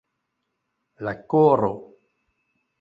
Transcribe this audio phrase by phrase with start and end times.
[1.09, 1.71] La koro.